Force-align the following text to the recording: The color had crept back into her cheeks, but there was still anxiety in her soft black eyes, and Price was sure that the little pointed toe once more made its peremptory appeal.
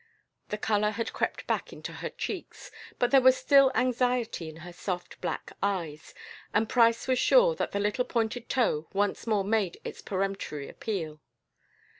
The 0.49 0.57
color 0.57 0.89
had 0.89 1.13
crept 1.13 1.45
back 1.45 1.71
into 1.71 1.93
her 1.93 2.09
cheeks, 2.09 2.71
but 2.97 3.11
there 3.11 3.21
was 3.21 3.37
still 3.37 3.71
anxiety 3.75 4.49
in 4.49 4.55
her 4.65 4.73
soft 4.73 5.21
black 5.21 5.53
eyes, 5.61 6.15
and 6.55 6.67
Price 6.67 7.07
was 7.07 7.19
sure 7.19 7.53
that 7.53 7.71
the 7.71 7.79
little 7.79 8.05
pointed 8.05 8.49
toe 8.49 8.87
once 8.93 9.27
more 9.27 9.43
made 9.43 9.79
its 9.83 10.01
peremptory 10.01 10.67
appeal. 10.69 11.19